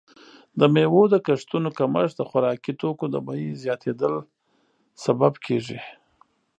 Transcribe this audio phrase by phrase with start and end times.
[0.59, 4.13] د میوو د کښتونو کمښت د خوراکي توکو د بیې زیاتیدل
[5.03, 5.79] سبب کیږي.